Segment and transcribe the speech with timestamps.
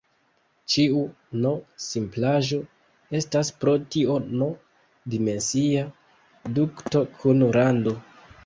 [0.75, 1.01] Ĉiu
[1.41, 2.57] "n"-simplaĵo
[3.19, 5.87] estas pro tio "n"-dimensia
[6.57, 7.99] dukto kun rando.